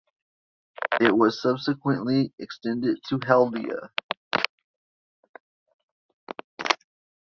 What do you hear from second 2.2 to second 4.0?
extended to Haldia.